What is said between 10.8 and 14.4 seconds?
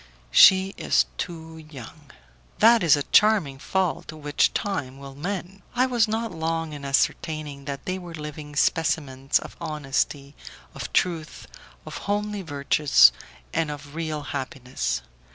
truth, of homely virtues, and of real